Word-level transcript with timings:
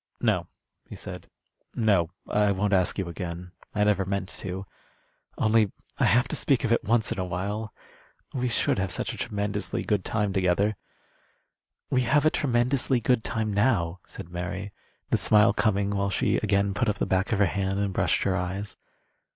"No," 0.19 0.47
he 0.89 0.95
said. 0.95 1.27
"No. 1.75 2.09
I 2.27 2.51
won't 2.51 2.73
ask 2.73 2.97
you 2.97 3.07
again. 3.07 3.51
I 3.75 3.83
never 3.83 4.03
meant 4.03 4.29
to. 4.29 4.65
Only 5.37 5.71
I 5.99 6.05
have 6.05 6.27
to 6.29 6.35
speak 6.35 6.63
of 6.63 6.71
it 6.71 6.83
once 6.83 7.11
in 7.11 7.19
a 7.19 7.23
while. 7.25 7.71
We 8.33 8.49
should 8.49 8.79
have 8.79 8.91
such 8.91 9.13
a 9.13 9.17
tremendously 9.17 9.83
good 9.83 10.03
time 10.03 10.33
together." 10.33 10.75
"We 11.91 12.01
have 12.01 12.25
a 12.25 12.31
tremendously 12.31 12.99
good 12.99 13.23
time 13.23 13.53
now," 13.53 13.99
said 14.07 14.29
Mary, 14.29 14.73
the 15.11 15.17
smile 15.17 15.53
coming 15.53 15.91
while 15.91 16.09
she 16.09 16.37
again 16.37 16.73
put 16.73 16.89
up 16.89 16.97
the 16.97 17.05
back 17.05 17.31
of 17.31 17.37
her 17.37 17.45
hand 17.45 17.77
and 17.77 17.93
brushed 17.93 18.23
her 18.23 18.35
eyes. 18.35 18.77